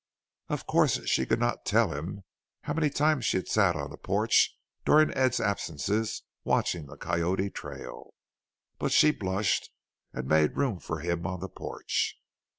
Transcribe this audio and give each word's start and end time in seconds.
Of 0.49 0.65
course 0.65 1.07
she 1.07 1.27
could 1.27 1.39
not 1.39 1.63
tell 1.63 1.93
him 1.93 2.23
how 2.63 2.73
many 2.73 2.89
times 2.89 3.23
she 3.23 3.37
had 3.37 3.47
sat 3.47 3.75
on 3.75 3.91
the 3.91 3.97
porch 3.99 4.57
during 4.83 5.13
Ed's 5.13 5.39
absences 5.39 6.23
watching 6.43 6.87
the 6.87 6.97
Coyote 6.97 7.51
trail. 7.51 8.15
But 8.79 8.91
she 8.91 9.11
blushed 9.11 9.69
and 10.11 10.27
made 10.27 10.57
room 10.57 10.79
for 10.79 11.01
him 11.01 11.27
on 11.27 11.39
the 11.39 11.49
porch. 11.49 12.19